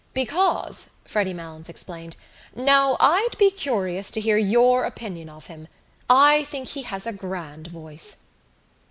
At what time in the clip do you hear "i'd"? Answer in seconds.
2.99-3.37